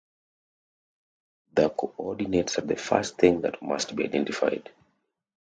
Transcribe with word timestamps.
The 1.53 1.69
coordinates 1.69 2.57
are 2.57 2.61
the 2.61 2.75
first 2.75 3.19
thing 3.19 3.41
that 3.41 3.61
must 3.61 3.95
be 3.95 4.03
identified. 4.03 4.71